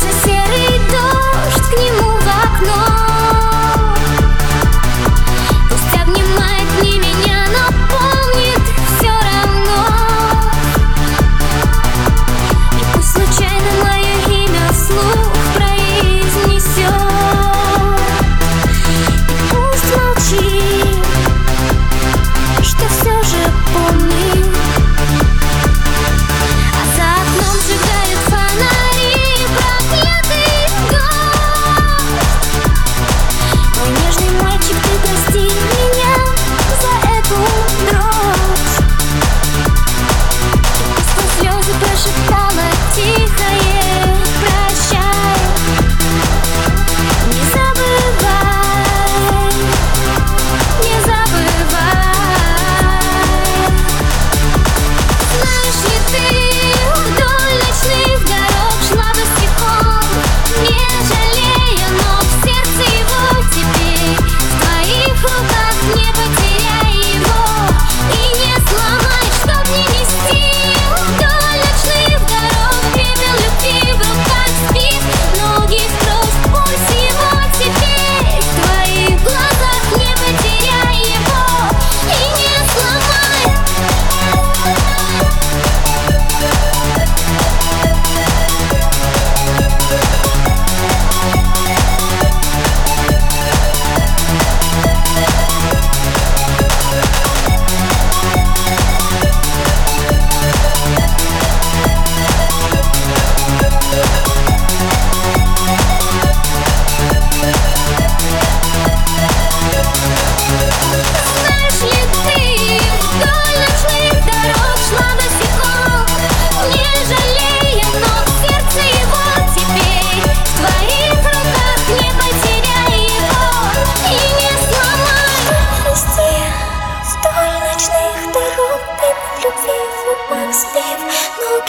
[0.00, 0.27] just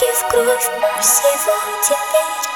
[0.00, 0.70] Ноги в кровь
[1.00, 2.49] всего теперь